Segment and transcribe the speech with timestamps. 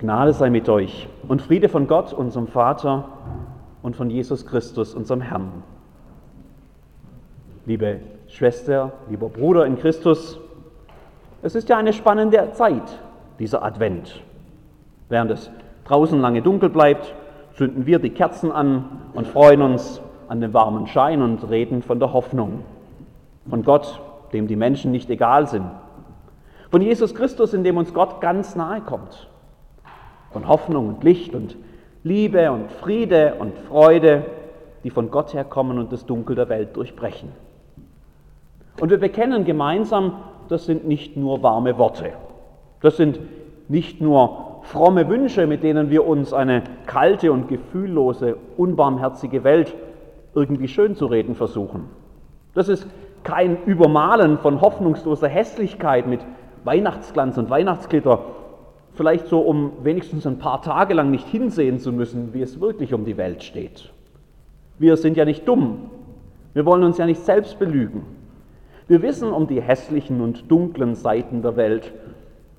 [0.00, 3.04] Gnade sei mit euch und Friede von Gott, unserem Vater
[3.82, 5.62] und von Jesus Christus, unserem Herrn.
[7.66, 10.40] Liebe Schwester, lieber Bruder in Christus,
[11.42, 12.98] es ist ja eine spannende Zeit,
[13.38, 14.22] dieser Advent.
[15.10, 15.50] Während es
[15.84, 17.14] draußen lange dunkel bleibt,
[17.52, 21.98] zünden wir die Kerzen an und freuen uns an dem warmen Schein und reden von
[21.98, 22.64] der Hoffnung,
[23.50, 24.00] von Gott,
[24.32, 25.66] dem die Menschen nicht egal sind,
[26.70, 29.28] von Jesus Christus, in dem uns Gott ganz nahe kommt,
[30.32, 31.56] von Hoffnung und Licht und
[32.02, 34.24] Liebe und Friede und Freude,
[34.84, 37.30] die von Gott herkommen und das Dunkel der Welt durchbrechen.
[38.80, 40.14] Und wir bekennen gemeinsam,
[40.48, 42.12] das sind nicht nur warme Worte,
[42.80, 43.20] das sind
[43.68, 49.74] nicht nur fromme Wünsche, mit denen wir uns eine kalte und gefühllose, unbarmherzige Welt
[50.34, 51.88] irgendwie schön zu reden versuchen.
[52.54, 52.86] Das ist
[53.22, 56.20] kein Übermalen von hoffnungsloser Hässlichkeit mit
[56.64, 58.20] Weihnachtsglanz und Weihnachtsglitter,
[59.00, 62.92] vielleicht so, um wenigstens ein paar Tage lang nicht hinsehen zu müssen, wie es wirklich
[62.92, 63.90] um die Welt steht.
[64.78, 65.90] Wir sind ja nicht dumm.
[66.52, 68.04] Wir wollen uns ja nicht selbst belügen.
[68.88, 71.94] Wir wissen um die hässlichen und dunklen Seiten der Welt,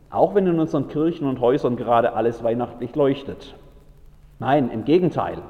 [0.09, 3.53] auch wenn in unseren Kirchen und Häusern gerade alles weihnachtlich leuchtet.
[4.39, 5.43] Nein, im Gegenteil.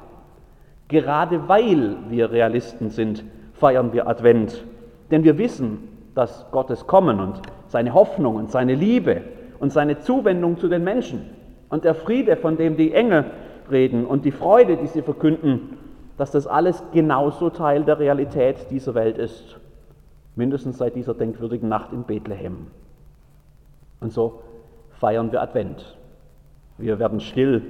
[0.88, 4.62] Gerade weil wir Realisten sind, feiern wir Advent.
[5.10, 9.22] Denn wir wissen, dass Gottes Kommen und seine Hoffnung und seine Liebe
[9.62, 11.30] und seine Zuwendung zu den Menschen
[11.68, 13.26] und der Friede, von dem die Engel
[13.70, 15.78] reden und die Freude, die sie verkünden,
[16.18, 19.60] dass das alles genauso Teil der Realität dieser Welt ist.
[20.34, 22.66] Mindestens seit dieser denkwürdigen Nacht in Bethlehem.
[24.00, 24.40] Und so
[24.98, 25.96] feiern wir Advent.
[26.76, 27.62] Wir werden still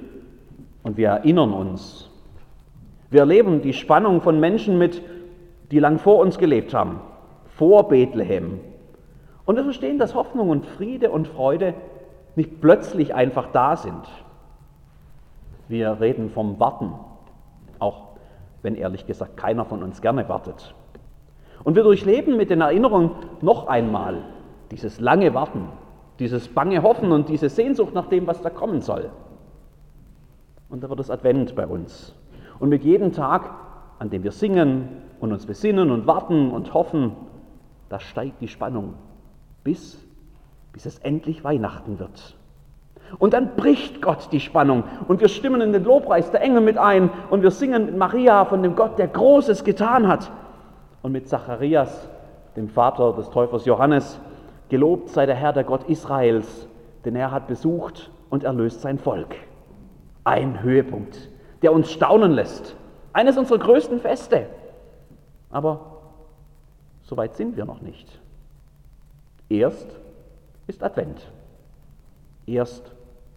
[0.81, 2.09] und wir erinnern uns.
[3.11, 4.99] Wir erleben die Spannung von Menschen mit,
[5.69, 7.01] die lang vor uns gelebt haben,
[7.45, 8.61] vor Bethlehem,
[9.45, 11.73] und wir verstehen, dass Hoffnung und Friede und Freude
[12.35, 14.07] nicht plötzlich einfach da sind.
[15.67, 16.93] Wir reden vom Warten,
[17.79, 18.09] auch
[18.61, 20.73] wenn ehrlich gesagt keiner von uns gerne wartet.
[21.63, 24.23] Und wir durchleben mit den Erinnerungen noch einmal
[24.71, 25.67] dieses lange Warten,
[26.19, 29.09] dieses bange Hoffen und diese Sehnsucht nach dem, was da kommen soll.
[30.69, 32.15] Und da wird es Advent bei uns.
[32.59, 33.49] Und mit jedem Tag,
[33.99, 34.87] an dem wir singen
[35.19, 37.11] und uns besinnen und warten und hoffen,
[37.89, 38.95] da steigt die Spannung
[39.63, 39.99] bis,
[40.71, 42.35] bis es endlich Weihnachten wird.
[43.19, 46.77] Und dann bricht Gott die Spannung und wir stimmen in den Lobpreis der Engel mit
[46.77, 50.31] ein und wir singen mit Maria von dem Gott, der Großes getan hat.
[51.01, 52.09] Und mit Zacharias,
[52.55, 54.19] dem Vater des Täufers Johannes,
[54.69, 56.67] gelobt sei der Herr, der Gott Israels,
[57.05, 59.35] denn er hat besucht und erlöst sein Volk.
[60.23, 61.29] Ein Höhepunkt,
[61.61, 62.75] der uns staunen lässt.
[63.11, 64.47] Eines unserer größten Feste.
[65.51, 65.97] Aber
[67.03, 68.22] so weit sind wir noch nicht.
[69.53, 69.87] Erst
[70.65, 71.21] ist Advent.
[72.47, 72.91] Erst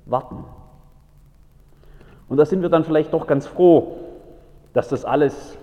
[0.07, 0.45] warten.
[2.29, 3.99] Und da sind wir dann vielleicht doch ganz froh,
[4.73, 5.59] dass das alles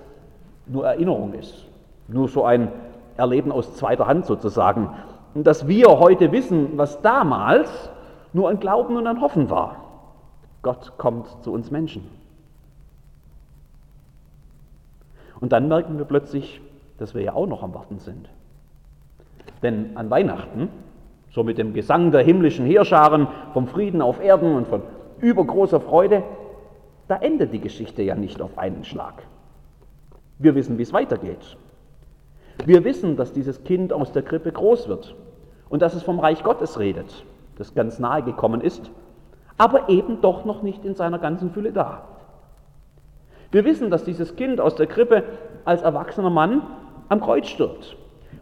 [0.68, 1.66] nur Erinnerung ist.
[2.08, 2.72] Nur so ein
[3.18, 4.90] Erleben aus zweiter Hand sozusagen.
[5.34, 7.90] Und dass wir heute wissen, was damals
[8.32, 9.78] nur ein Glauben und ein Hoffen war.
[10.62, 12.08] Gott kommt zu uns Menschen.
[15.40, 16.62] Und dann merken wir plötzlich,
[17.00, 18.30] dass wir ja auch noch am Warten sind.
[19.64, 20.70] Denn an Weihnachten,
[21.32, 24.84] so mit dem Gesang der himmlischen Heerscharen vom Frieden auf Erden und von
[25.20, 26.22] übergroßer Freude,
[27.08, 29.24] da endet die Geschichte ja nicht auf einen Schlag.
[30.38, 31.58] Wir wissen, wie es weitergeht.
[32.66, 35.16] Wir wissen, dass dieses Kind aus der Krippe groß wird
[35.70, 37.26] und dass es vom Reich Gottes redet,
[37.58, 38.92] das ganz nahe gekommen ist,
[39.58, 42.04] aber eben doch noch nicht in seiner ganzen Fülle da.
[43.52, 45.24] Wir wissen, dass dieses Kind aus der Krippe
[45.64, 46.64] als erwachsener Mann
[47.10, 47.96] am Kreuz stirbt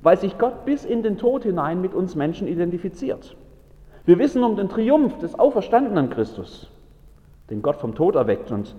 [0.04, 3.36] weil sich Gott bis in den Tod hinein mit uns Menschen identifiziert.
[4.06, 6.72] Wir wissen um den Triumph des auferstandenen Christus,
[7.50, 8.76] den Gott vom Tod erweckt und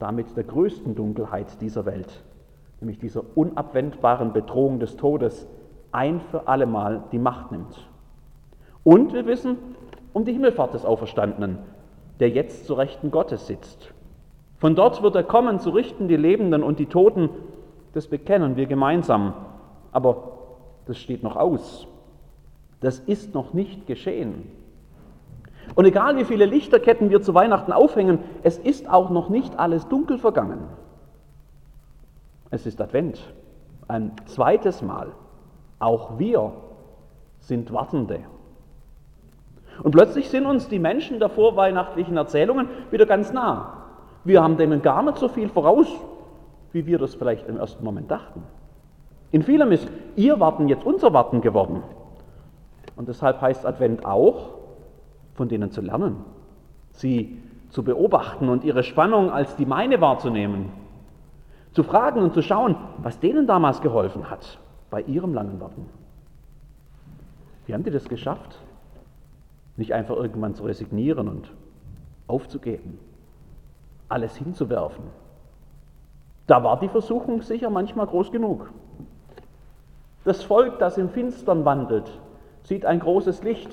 [0.00, 2.22] damit der größten Dunkelheit dieser Welt,
[2.80, 5.46] nämlich dieser unabwendbaren Bedrohung des Todes,
[5.92, 7.88] ein für allemal die Macht nimmt.
[8.82, 9.58] Und wir wissen
[10.12, 11.58] um die Himmelfahrt des Auferstandenen,
[12.20, 13.92] der jetzt zu Rechten Gottes sitzt.
[14.58, 17.28] Von dort wird er kommen, zu richten die Lebenden und die Toten,
[17.92, 19.34] das bekennen wir gemeinsam.
[19.92, 20.33] Aber
[20.86, 21.86] das steht noch aus.
[22.80, 24.50] Das ist noch nicht geschehen.
[25.74, 29.88] Und egal wie viele Lichterketten wir zu Weihnachten aufhängen, es ist auch noch nicht alles
[29.88, 30.68] dunkel vergangen.
[32.50, 33.20] Es ist Advent,
[33.88, 35.12] ein zweites Mal.
[35.78, 36.52] Auch wir
[37.40, 38.20] sind Wartende.
[39.82, 43.84] Und plötzlich sind uns die Menschen der vorweihnachtlichen Erzählungen wieder ganz nah.
[44.24, 45.88] Wir haben denen gar nicht so viel voraus,
[46.72, 48.42] wie wir das vielleicht im ersten Moment dachten.
[49.34, 51.82] In vielem ist ihr Warten jetzt unser Warten geworden.
[52.94, 54.50] Und deshalb heißt Advent auch,
[55.34, 56.24] von denen zu lernen.
[56.92, 60.68] sie zu beobachten und ihre Spannung als die meine wahrzunehmen,
[61.72, 65.90] zu fragen und zu schauen, was denen damals geholfen hat bei ihrem langen Warten.
[67.66, 68.60] Wie haben die das geschafft?
[69.76, 71.52] Nicht einfach irgendwann zu resignieren und
[72.28, 73.00] aufzugeben,
[74.08, 75.02] alles hinzuwerfen.
[76.46, 78.70] Da war die Versuchung sicher manchmal groß genug.
[80.24, 82.10] Das Volk, das im Finstern wandelt,
[82.62, 83.70] sieht ein großes Licht,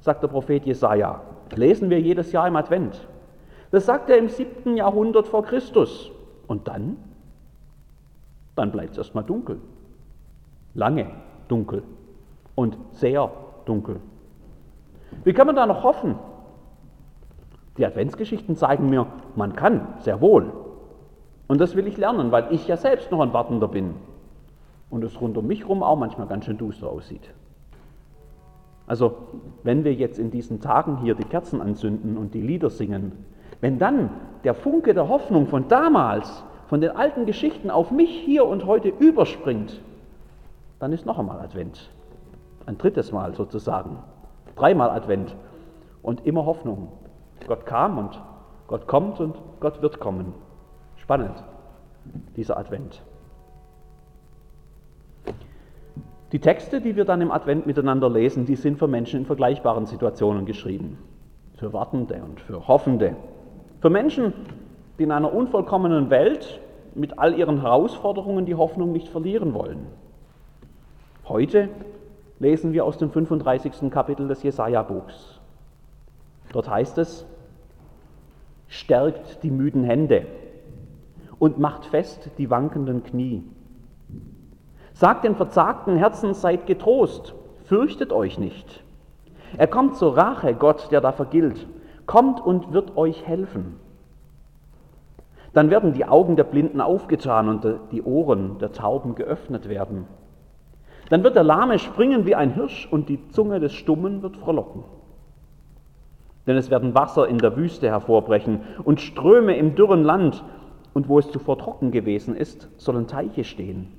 [0.00, 1.20] sagt der Prophet Jesaja.
[1.54, 3.06] Lesen wir jedes Jahr im Advent.
[3.70, 6.10] Das sagt er im siebten Jahrhundert vor Christus.
[6.46, 6.96] Und dann?
[8.54, 9.60] Dann bleibt es erstmal dunkel.
[10.74, 11.10] Lange
[11.48, 11.82] dunkel
[12.54, 13.30] und sehr
[13.64, 14.00] dunkel.
[15.24, 16.16] Wie kann man da noch hoffen?
[17.76, 20.52] Die Adventsgeschichten zeigen mir, man kann, sehr wohl.
[21.46, 23.94] Und das will ich lernen, weil ich ja selbst noch ein Wartender bin.
[24.90, 27.32] Und es rund um mich herum auch manchmal ganz schön duster aussieht.
[28.86, 29.16] Also,
[29.64, 33.12] wenn wir jetzt in diesen Tagen hier die Kerzen anzünden und die Lieder singen,
[33.60, 34.10] wenn dann
[34.44, 38.88] der Funke der Hoffnung von damals, von den alten Geschichten auf mich hier und heute
[38.88, 39.80] überspringt,
[40.78, 41.90] dann ist noch einmal Advent.
[42.66, 43.98] Ein drittes Mal sozusagen.
[44.56, 45.34] Dreimal Advent.
[46.02, 46.92] Und immer Hoffnung.
[47.46, 48.20] Gott kam und
[48.68, 50.34] Gott kommt und Gott wird kommen.
[50.96, 51.42] Spannend,
[52.36, 53.02] dieser Advent.
[56.36, 59.86] Die Texte, die wir dann im Advent miteinander lesen, die sind für Menschen in vergleichbaren
[59.86, 60.98] Situationen geschrieben.
[61.54, 63.16] Für Wartende und für Hoffende.
[63.80, 64.34] Für Menschen,
[64.98, 66.60] die in einer unvollkommenen Welt
[66.94, 69.86] mit all ihren Herausforderungen die Hoffnung nicht verlieren wollen.
[71.26, 71.70] Heute
[72.38, 73.90] lesen wir aus dem 35.
[73.90, 75.40] Kapitel des Jesaja-Buchs.
[76.52, 77.24] Dort heißt es:
[78.68, 80.26] Stärkt die müden Hände
[81.38, 83.42] und macht fest die wankenden Knie.
[84.96, 87.34] Sagt den verzagten Herzen, seid getrost,
[87.66, 88.82] fürchtet euch nicht.
[89.58, 91.66] Er kommt zur Rache, Gott, der da vergilt,
[92.06, 93.76] kommt und wird euch helfen.
[95.52, 100.06] Dann werden die Augen der Blinden aufgetan und die Ohren der Tauben geöffnet werden.
[101.10, 104.82] Dann wird der Lahme springen wie ein Hirsch und die Zunge des Stummen wird frohlocken.
[106.46, 110.42] Denn es werden Wasser in der Wüste hervorbrechen und Ströme im dürren Land,
[110.94, 113.92] und wo es zuvor trocken gewesen ist, sollen Teiche stehen.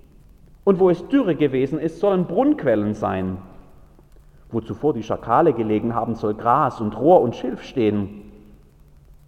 [0.68, 3.38] Und wo es dürre gewesen ist, sollen Brunnquellen sein.
[4.52, 8.34] Wo zuvor die Schakale gelegen haben, soll Gras und Rohr und Schilf stehen.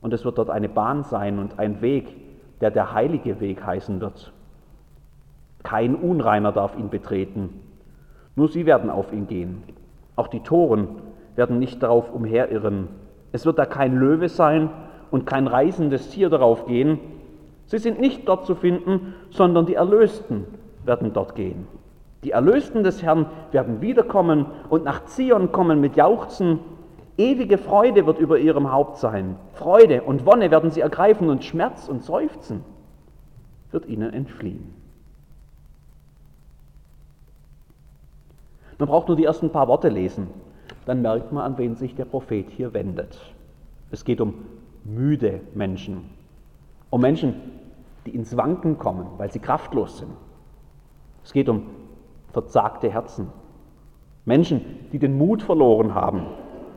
[0.01, 2.13] Und es wird dort eine Bahn sein und ein Weg,
[2.59, 4.33] der der heilige Weg heißen wird.
[5.63, 7.61] Kein Unreiner darf ihn betreten,
[8.35, 9.63] nur sie werden auf ihn gehen.
[10.17, 10.89] Auch die Toren
[11.37, 12.89] werden nicht darauf umherirren.
[13.31, 14.69] Es wird da kein Löwe sein
[15.09, 16.99] und kein reißendes Tier darauf gehen.
[17.67, 20.43] Sie sind nicht dort zu finden, sondern die Erlösten,
[20.83, 21.67] werden dort gehen.
[22.23, 26.59] Die Erlösten des Herrn werden wiederkommen und nach Zion kommen mit Jauchzen.
[27.17, 29.37] Ewige Freude wird über ihrem Haupt sein.
[29.53, 32.63] Freude und Wonne werden sie ergreifen und Schmerz und Seufzen
[33.71, 34.73] wird ihnen entfliehen.
[38.77, 40.27] Man braucht nur die ersten paar Worte lesen,
[40.85, 43.19] dann merkt man, an wen sich der Prophet hier wendet.
[43.91, 44.33] Es geht um
[44.85, 46.09] müde Menschen,
[46.89, 47.35] um Menschen,
[48.05, 50.11] die ins Wanken kommen, weil sie kraftlos sind,
[51.29, 51.67] es geht um
[52.33, 53.27] verzagte Herzen.
[54.25, 54.61] Menschen,
[54.91, 56.23] die den Mut verloren haben.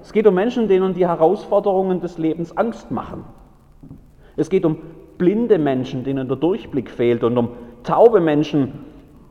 [0.02, 3.24] Es geht um Menschen, denen die Herausforderungen des Lebens Angst machen.
[4.36, 4.76] Es geht um
[5.16, 7.48] blinde Menschen, denen der Durchblick fehlt und um
[7.82, 8.84] taube Menschen,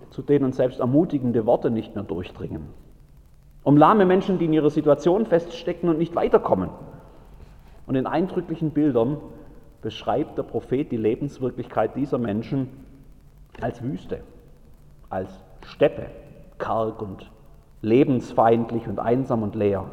[0.10, 2.70] zu denen selbst ermutigende Worte nicht mehr durchdringen.
[3.64, 6.72] Um lahme Menschen, die in ihrer Situation feststecken und nicht weiterkommen.
[7.86, 9.18] Und in eindrücklichen Bildern
[9.84, 12.70] beschreibt der Prophet die Lebenswirklichkeit dieser Menschen
[13.62, 14.22] als Wüste
[15.12, 15.30] als
[15.66, 16.08] Steppe,
[16.58, 17.30] karg und
[17.82, 19.86] lebensfeindlich und einsam und leer.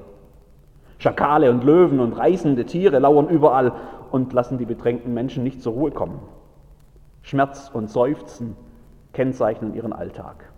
[0.98, 3.72] Schakale und Löwen und reißende Tiere lauern überall
[4.10, 6.20] und lassen die bedrängten Menschen nicht zur Ruhe kommen.
[7.22, 8.56] Schmerz und Seufzen
[9.12, 10.50] kennzeichnen ihren Alltag.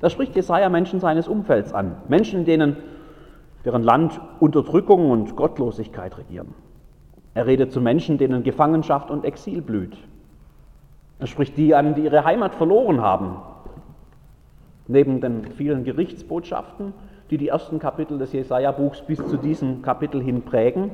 [0.00, 2.76] Da spricht Jesaja Menschen seines Umfelds an, Menschen, denen
[3.64, 6.54] deren Land Unterdrückung und Gottlosigkeit regieren.
[7.32, 9.96] Er redet zu Menschen, denen Gefangenschaft und Exil blüht,
[11.18, 13.36] er spricht die an, die ihre Heimat verloren haben.
[14.86, 16.92] Neben den vielen Gerichtsbotschaften,
[17.30, 20.90] die die ersten Kapitel des Jesaja-Buchs bis zu diesem Kapitel hin prägen,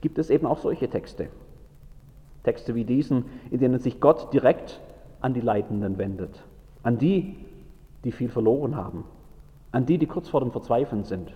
[0.00, 1.28] gibt es eben auch solche Texte.
[2.42, 4.80] Texte wie diesen, in denen sich Gott direkt
[5.20, 6.42] an die Leidenden wendet,
[6.82, 7.36] an die,
[8.04, 9.04] die viel verloren haben,
[9.70, 11.32] an die, die kurz vor dem Verzweifeln sind.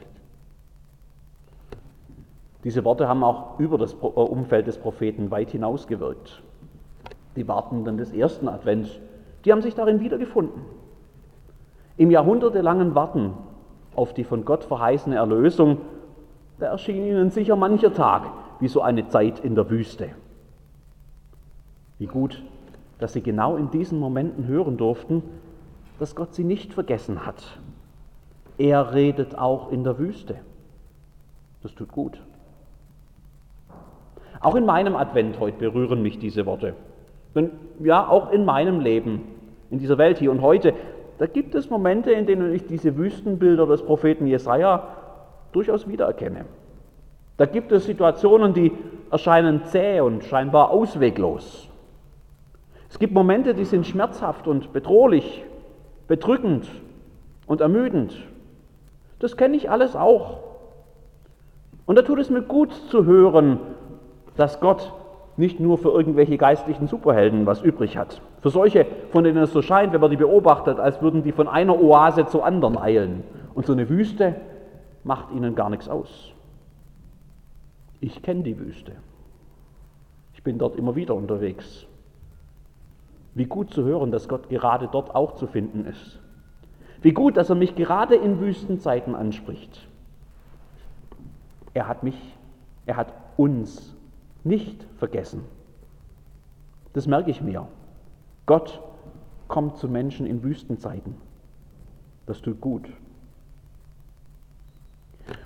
[2.65, 6.43] Diese Worte haben auch über das äh, Umfeld des Propheten weit hinausgewirkt.
[7.37, 8.91] Die Wartenden des ersten Advents,
[9.45, 10.63] die haben sich darin wiedergefunden.
[11.97, 13.35] Im jahrhundertelangen Warten
[13.95, 15.79] auf die von Gott verheißene Erlösung
[16.59, 20.11] da erschien ihnen sicher mancher Tag wie so eine Zeit in der Wüste.
[21.99, 22.43] Wie gut,
[22.99, 25.23] dass sie genau in diesen Momenten hören durften,
[25.99, 27.59] dass Gott sie nicht vergessen hat.
[28.59, 30.37] Er redet auch in der Wüste.
[31.63, 32.23] Das tut gut.
[34.41, 36.75] Auch in meinem Advent heute berühren mich diese Worte.
[37.37, 37.51] Denn
[37.81, 39.21] ja, auch in meinem Leben,
[39.71, 40.73] in dieser Welt hier und heute,
[41.19, 44.89] da gibt es Momente, in denen ich diese Wüstenbilder des Propheten Jesaja
[45.53, 46.47] durchaus wiedererkenne.
[47.37, 48.73] Da gibt es Situationen, die
[49.11, 51.69] erscheinen zäh und scheinbar ausweglos.
[52.89, 55.45] Es gibt Momente, die sind schmerzhaft und bedrohlich,
[56.09, 56.69] bedrückend
[57.47, 58.17] und ermüdend.
[59.19, 60.39] Das kenne ich alles auch.
[61.85, 63.61] Und da tut es mir gut zu hören,
[64.37, 64.93] dass Gott
[65.37, 68.23] nicht nur für irgendwelche geistlichen Superhelden was übrig hat.
[68.41, 71.49] Für solche, von denen es so scheint, wenn man die beobachtet, als würden die von
[71.49, 73.23] einer Oase zur anderen eilen.
[73.55, 74.37] Und so eine Wüste
[75.05, 76.33] macht ihnen gar nichts aus.
[78.01, 78.93] Ich kenne die Wüste.
[80.35, 81.87] Ich bin dort immer wieder unterwegs.
[83.35, 86.21] Wie gut zu hören, dass Gott gerade dort auch zu finden ist.
[87.03, 89.87] Wie gut, dass er mich gerade in Wüstenzeiten anspricht.
[91.75, 92.17] Er hat mich,
[92.87, 93.96] er hat uns
[94.47, 95.43] nicht vergessen.
[96.93, 97.67] Das merke ich mir.
[98.47, 98.81] Gott
[99.49, 101.17] kommt zu Menschen in Wüstenzeiten.
[102.25, 102.89] Das tut gut.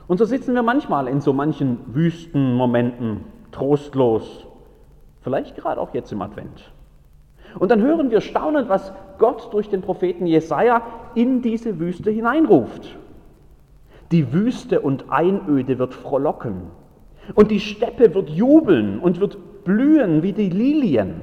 [0.07, 4.47] Und so sitzen wir manchmal in so manchen Wüstenmomenten, trostlos,
[5.23, 6.71] vielleicht gerade auch jetzt im Advent.
[7.59, 10.83] Und dann hören wir staunend, was Gott durch den Propheten Jesaja
[11.14, 12.97] in diese Wüste hineinruft.
[14.12, 16.71] Die Wüste und Einöde wird frohlocken
[17.34, 21.20] und die Steppe wird jubeln und wird blühen wie die Lilien.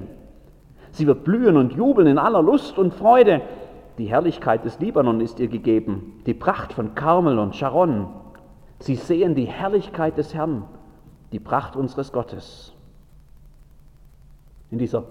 [0.92, 3.42] Sie wird blühen und jubeln in aller Lust und Freude.
[3.98, 8.08] Die Herrlichkeit des Libanon ist ihr gegeben, die Pracht von Karmel und Sharon.
[8.80, 10.64] Sie sehen die Herrlichkeit des Herrn,
[11.32, 12.74] die Pracht unseres Gottes.
[14.70, 15.06] In dieser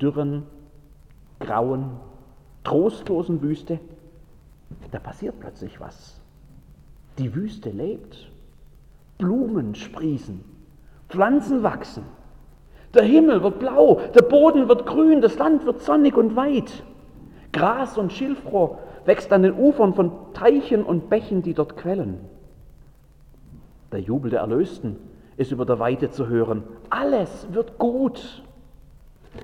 [0.00, 0.44] dürren,
[1.40, 1.90] grauen,
[2.62, 3.80] trostlosen Wüste,
[4.90, 6.20] da passiert plötzlich was.
[7.18, 8.30] Die Wüste lebt.
[9.18, 10.44] Blumen sprießen,
[11.08, 12.04] Pflanzen wachsen.
[12.94, 16.84] Der Himmel wird blau, der Boden wird grün, das Land wird sonnig und weit.
[17.52, 22.20] Gras und Schilfrohr wächst an den Ufern von Teichen und Bächen, die dort quellen.
[23.92, 24.96] Der Jubel der Erlösten
[25.36, 26.62] ist über der Weite zu hören.
[26.90, 28.42] Alles wird gut.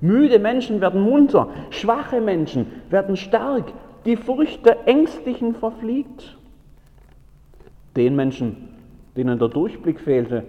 [0.01, 3.73] Müde Menschen werden munter, schwache Menschen werden stark,
[4.05, 6.37] die Furcht der Ängstlichen verfliegt.
[7.97, 8.69] Den Menschen,
[9.17, 10.45] denen der Durchblick fehlte,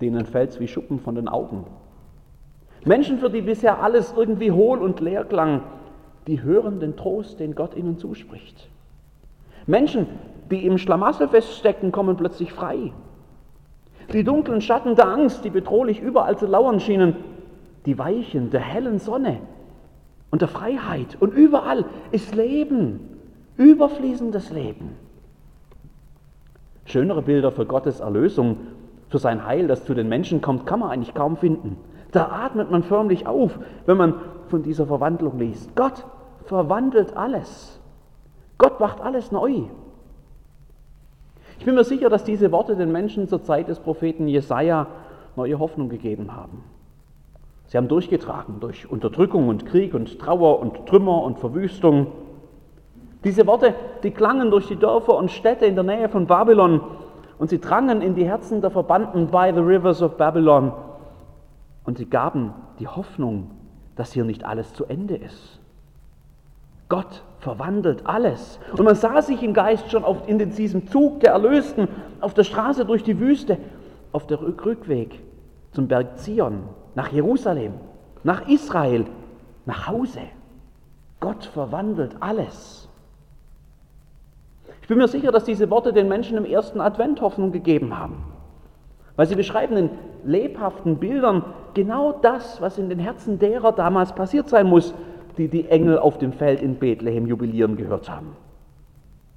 [0.00, 1.64] denen fällt es wie Schuppen von den Augen.
[2.84, 5.62] Menschen, für die bisher alles irgendwie hohl und leer klang,
[6.26, 8.68] die hören den Trost, den Gott ihnen zuspricht.
[9.66, 10.06] Menschen,
[10.50, 12.92] die im Schlamassel feststeckten, kommen plötzlich frei.
[14.12, 17.16] Die dunklen Schatten der Angst, die bedrohlich überall zu lauern schienen,
[17.86, 19.38] die weichen der hellen Sonne
[20.30, 21.16] und der Freiheit.
[21.18, 23.00] Und überall ist Leben,
[23.56, 24.90] überfließendes Leben.
[26.86, 28.58] Schönere Bilder für Gottes Erlösung,
[29.08, 31.76] für sein Heil, das zu den Menschen kommt, kann man eigentlich kaum finden.
[32.12, 34.14] Da atmet man förmlich auf, wenn man
[34.48, 35.74] von dieser Verwandlung liest.
[35.76, 36.06] Gott
[36.44, 37.80] verwandelt alles.
[38.58, 39.64] Gott macht alles neu.
[41.58, 44.86] Ich bin mir sicher, dass diese Worte den Menschen zur Zeit des Propheten Jesaja
[45.36, 46.62] neue Hoffnung gegeben haben.
[47.66, 52.08] Sie haben durchgetragen durch Unterdrückung und Krieg und Trauer und Trümmer und Verwüstung.
[53.24, 56.80] Diese Worte, die klangen durch die Dörfer und Städte in der Nähe von Babylon
[57.38, 60.72] und sie drangen in die Herzen der Verbannten by the rivers of Babylon
[61.84, 63.50] und sie gaben die Hoffnung,
[63.94, 65.60] dass hier nicht alles zu Ende ist.
[66.88, 68.60] Gott verwandelt alles.
[68.76, 71.88] Und man sah sich im Geist schon auf, in diesem Zug der Erlösten
[72.20, 73.58] auf der Straße durch die Wüste,
[74.12, 75.20] auf der Rückweg
[75.72, 76.62] zum Berg Zion,
[76.94, 77.74] nach Jerusalem,
[78.22, 79.06] nach Israel,
[79.64, 80.20] nach Hause.
[81.20, 82.85] Gott verwandelt alles.
[84.86, 88.22] Ich bin mir sicher, dass diese Worte den Menschen im ersten Advent Hoffnung gegeben haben,
[89.16, 89.90] weil sie beschreiben in
[90.22, 91.42] lebhaften Bildern
[91.74, 94.94] genau das, was in den Herzen derer damals passiert sein muss,
[95.38, 98.36] die die Engel auf dem Feld in Bethlehem jubilieren gehört haben.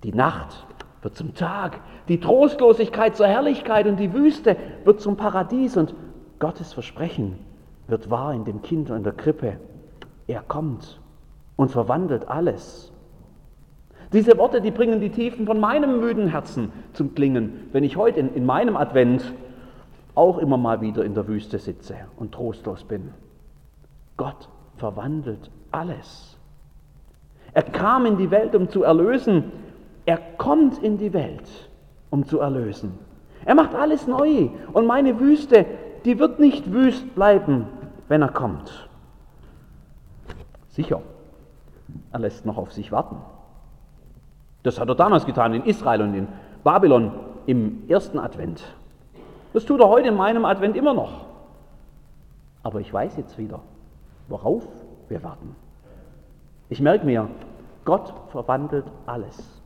[0.04, 0.68] Die Nacht
[1.02, 1.80] wird zum Tag,
[2.10, 5.96] die Trostlosigkeit zur Herrlichkeit und die Wüste wird zum Paradies und
[6.38, 7.40] Gottes Versprechen
[7.88, 9.58] wird wahr in dem Kind und in der Krippe.
[10.28, 11.02] Er kommt
[11.56, 12.89] und verwandelt alles.
[14.12, 18.20] Diese Worte, die bringen die Tiefen von meinem müden Herzen zum Klingen, wenn ich heute
[18.20, 19.34] in, in meinem Advent
[20.16, 23.14] auch immer mal wieder in der Wüste sitze und trostlos bin.
[24.18, 26.38] Gott verwandelt alles.
[27.54, 29.52] Er kam in die Welt, um zu erlösen.
[30.06, 31.70] Er kommt in die Welt,
[32.10, 32.98] um zu erlösen.
[33.46, 34.50] Er macht alles neu.
[34.74, 35.66] Und meine Wüste,
[36.06, 37.68] die wird nicht wüst bleiben,
[38.08, 38.90] wenn er kommt.
[40.70, 41.02] Sicher,
[42.12, 43.18] er lässt noch auf sich warten.
[44.64, 46.28] Das hat er damals getan in Israel und in
[46.64, 47.12] Babylon
[47.46, 48.64] im ersten Advent.
[49.54, 51.26] Das tut er heute in meinem Advent immer noch.
[52.62, 53.62] Aber ich weiß jetzt wieder,
[54.28, 54.68] worauf
[55.08, 55.56] wir warten.
[56.70, 57.30] Ich merke mir,
[57.86, 59.62] Gott verwandelt alles.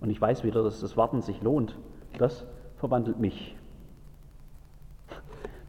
[0.00, 1.76] Und ich weiß wieder, dass das Warten sich lohnt.
[2.18, 2.46] Das
[2.78, 3.56] verwandelt mich.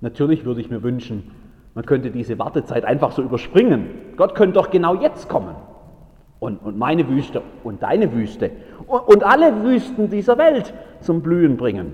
[0.02, 1.32] Natürlich würde ich mir wünschen,
[1.76, 3.90] man könnte diese Wartezeit einfach so überspringen.
[4.16, 5.56] Gott könnte doch genau jetzt kommen.
[6.40, 8.52] Und, und meine Wüste und deine Wüste
[8.88, 11.94] und, und alle Wüsten dieser Welt zum Blühen bringen.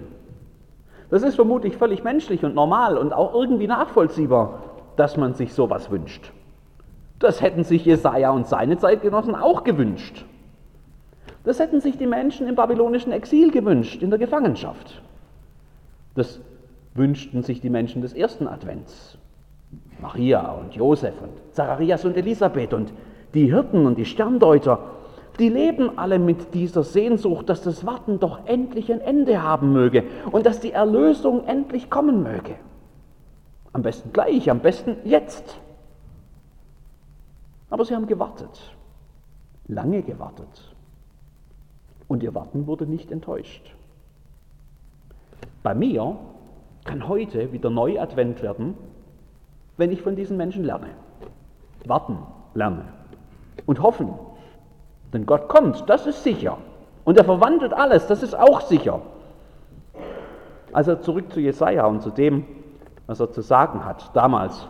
[1.09, 4.63] Das ist vermutlich völlig menschlich und normal und auch irgendwie nachvollziehbar,
[4.95, 6.31] dass man sich sowas wünscht.
[7.19, 10.25] Das hätten sich Jesaja und seine Zeitgenossen auch gewünscht.
[11.43, 15.01] Das hätten sich die Menschen im babylonischen Exil gewünscht, in der Gefangenschaft.
[16.15, 16.41] Das
[16.95, 19.17] wünschten sich die Menschen des ersten Advents.
[20.01, 22.91] Maria und Josef und Zacharias und Elisabeth und
[23.35, 24.79] die Hirten und die Sterndeuter,
[25.37, 30.05] die leben alle mit dieser Sehnsucht, dass das Warten doch endlich ein Ende haben möge
[30.31, 32.55] und dass die Erlösung endlich kommen möge.
[33.73, 35.59] Am besten gleich, am besten jetzt.
[37.69, 38.73] Aber sie haben gewartet,
[39.67, 40.73] lange gewartet.
[42.07, 43.75] Und ihr Warten wurde nicht enttäuscht.
[45.63, 46.15] Bei mir
[46.85, 48.75] kann heute wieder neu Advent werden,
[49.75, 50.91] wenn ich von diesen Menschen lerne.
[51.85, 52.19] Warten
[52.53, 52.85] lerne
[53.65, 54.13] und hoffen.
[55.13, 56.57] Denn Gott kommt, das ist sicher.
[57.03, 59.01] Und er verwandelt alles, das ist auch sicher.
[60.73, 62.45] Also zurück zu Jesaja und zu dem,
[63.07, 64.67] was er zu sagen hat damals,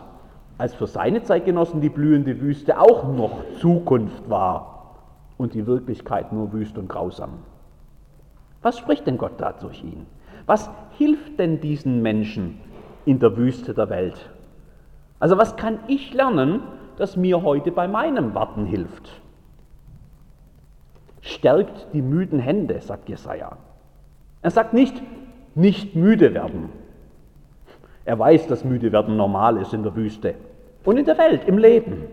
[0.58, 4.76] als für seine Zeitgenossen die blühende Wüste auch noch Zukunft war
[5.36, 7.30] und die Wirklichkeit nur wüst und grausam.
[8.62, 10.06] Was spricht denn Gott da durch ihn?
[10.46, 12.60] Was hilft denn diesen Menschen
[13.04, 14.30] in der Wüste der Welt?
[15.18, 16.62] Also was kann ich lernen,
[16.96, 19.20] das mir heute bei meinem Warten hilft?
[21.20, 23.56] Stärkt die müden Hände, sagt Jesaja.
[24.42, 25.02] Er sagt nicht,
[25.54, 26.68] nicht müde werden.
[28.04, 30.34] Er weiß, dass müde werden normal ist in der Wüste
[30.84, 32.04] und in der Welt, im Leben.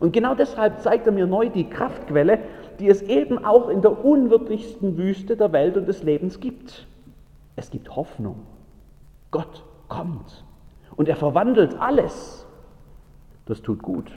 [0.00, 2.38] Und genau deshalb zeigt er mir neu die Kraftquelle,
[2.78, 6.86] die es eben auch in der unwirtlichsten Wüste der Welt und des Lebens gibt.
[7.56, 8.42] Es gibt Hoffnung.
[9.30, 10.44] Gott kommt
[10.96, 12.45] und er verwandelt alles.
[13.46, 14.12] Das tut gut.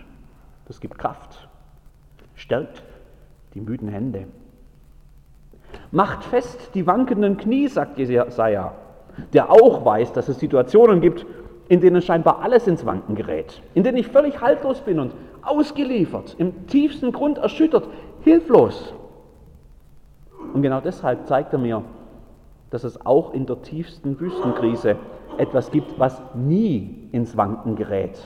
[0.68, 1.48] Das gibt Kraft.
[2.36, 2.84] Stärkt
[3.54, 4.28] die müden Hände.
[5.92, 8.74] Macht fest die wankenden Knie, sagt Jesaja,
[9.34, 11.26] der auch weiß, dass es Situationen gibt,
[11.68, 15.14] in denen scheinbar alles ins Wanken gerät, in denen ich völlig haltlos bin und
[15.44, 17.88] ausgeliefert, im tiefsten Grund erschüttert,
[18.22, 18.94] hilflos.
[20.54, 21.84] Und genau deshalb zeigt er mir,
[22.72, 24.96] dass es auch in der tiefsten Wüstenkrise
[25.38, 28.20] etwas gibt, was nie ins Wanken gerät.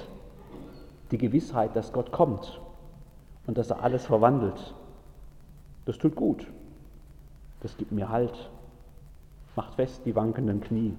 [1.13, 2.60] Die Gewissheit, dass Gott kommt
[3.45, 4.73] und dass er alles verwandelt.
[5.86, 6.47] Das tut gut.
[7.62, 8.49] Das gibt mir Halt.
[9.56, 10.95] Macht fest die wankenden Knie.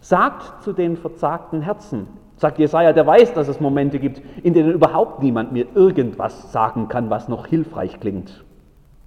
[0.00, 4.72] Sagt zu den verzagten Herzen, sagt Jesaja, der weiß, dass es Momente gibt, in denen
[4.72, 8.42] überhaupt niemand mir irgendwas sagen kann, was noch hilfreich klingt.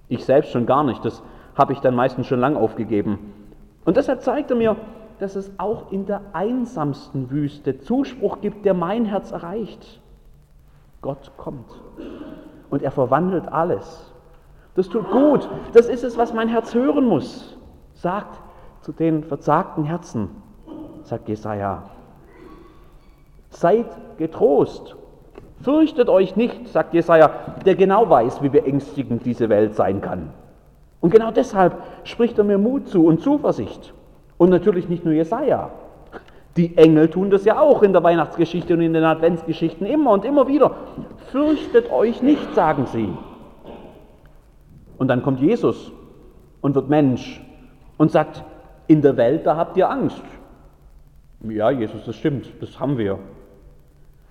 [0.08, 1.24] Ich selbst schon gar nicht, das
[1.56, 3.18] habe ich dann meistens schon lang aufgegeben.
[3.84, 4.76] Und deshalb zeigt er mir,
[5.22, 10.00] dass es auch in der einsamsten Wüste Zuspruch gibt, der mein Herz erreicht.
[11.00, 11.70] Gott kommt
[12.70, 14.12] und er verwandelt alles.
[14.74, 15.48] Das tut gut.
[15.74, 17.56] Das ist es, was mein Herz hören muss.
[17.94, 18.40] Sagt
[18.80, 20.28] zu den verzagten Herzen,
[21.04, 21.84] sagt Jesaja.
[23.50, 23.86] Seid
[24.18, 24.96] getrost.
[25.60, 27.30] Fürchtet euch nicht, sagt Jesaja,
[27.64, 30.30] der genau weiß, wie beängstigend diese Welt sein kann.
[31.00, 33.94] Und genau deshalb spricht er mir Mut zu und Zuversicht.
[34.42, 35.70] Und natürlich nicht nur Jesaja.
[36.56, 40.24] Die Engel tun das ja auch in der Weihnachtsgeschichte und in den Adventsgeschichten immer und
[40.24, 40.74] immer wieder.
[41.30, 43.08] Fürchtet euch nicht, sagen sie.
[44.98, 45.92] Und dann kommt Jesus
[46.60, 47.40] und wird Mensch
[47.98, 48.42] und sagt,
[48.88, 50.24] in der Welt, da habt ihr Angst.
[51.48, 53.20] Ja, Jesus, das stimmt, das haben wir.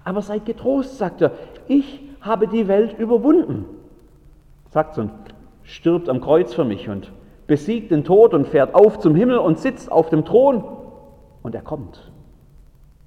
[0.03, 1.31] Aber seid getrost, sagt er,
[1.69, 3.63] ich habe die Welt überwunden.
[4.71, 5.11] Sagt und
[5.63, 7.13] stirbt am Kreuz für mich und
[7.51, 10.63] besiegt den Tod und fährt auf zum Himmel und sitzt auf dem Thron.
[11.43, 12.09] Und er kommt.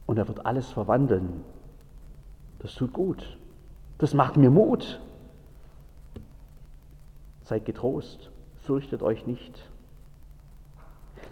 [0.05, 1.43] Und er wird alles verwandeln.
[2.59, 3.39] Das tut gut.
[3.97, 5.01] Das macht mir Mut.
[7.41, 9.67] Seid getrost, fürchtet euch nicht.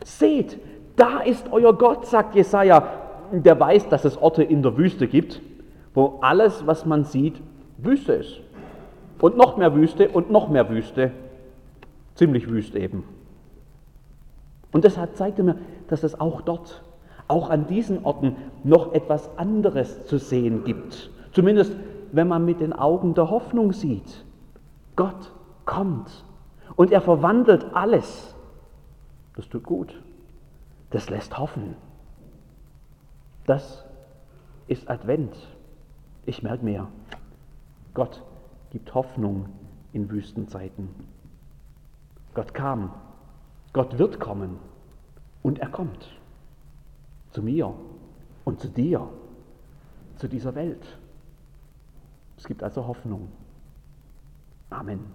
[0.03, 0.59] Seht,
[0.97, 2.89] da ist euer Gott, sagt Jesaja,
[3.31, 5.43] der weiß, dass es Orte in der Wüste gibt,
[5.93, 7.43] wo alles, was man sieht,
[7.77, 8.41] Wüste ist.
[9.21, 11.11] Und noch mehr Wüste und noch mehr Wüste.
[12.15, 13.05] Ziemlich wüst eben.
[14.73, 15.57] Und deshalb zeigte mir,
[15.89, 16.83] dass es auch dort,
[17.29, 21.11] auch an diesen Orten noch etwas anderes zu sehen gibt.
[21.33, 21.77] Zumindest
[22.13, 24.25] wenn man mit den Augen der Hoffnung sieht.
[24.97, 25.33] Gott
[25.65, 26.25] kommt
[26.77, 28.37] und er verwandelt alles.
[29.35, 30.01] Das tut gut.
[30.91, 31.75] Das lässt hoffen.
[33.47, 33.87] Das
[34.69, 35.35] ist Advent.
[36.27, 36.87] Ich merke mir,
[37.95, 38.23] Gott
[38.71, 39.47] gibt Hoffnung
[39.95, 40.91] in Wüstenzeiten.
[42.35, 42.93] Gott kam,
[43.73, 44.59] Gott wird kommen
[45.43, 46.09] und er kommt
[47.31, 47.75] zu mir
[48.45, 49.09] und zu dir,
[50.17, 50.99] zu dieser Welt.
[52.37, 53.29] Es gibt also Hoffnung.
[54.71, 55.05] Amen.